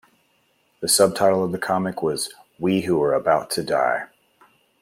The 0.79 0.87
subtitle 0.87 1.43
of 1.45 1.51
the 1.51 1.59
comic 1.59 2.01
was 2.01 2.33
"We 2.57 2.81
who 2.81 2.99
are 3.03 3.13
about 3.13 3.51
to 3.51 3.63
die". 3.63 4.07